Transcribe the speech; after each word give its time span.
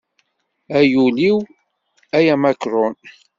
Ay 0.77 0.89
ul-iw 1.03 1.37
ay 2.17 2.25
amakrun. 2.33 2.93